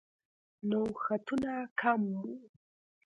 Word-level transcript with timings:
نوښتونه 0.69 1.53
کم 1.79 2.01
وو. 2.13 2.25